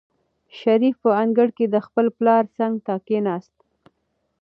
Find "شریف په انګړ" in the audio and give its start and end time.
0.59-1.47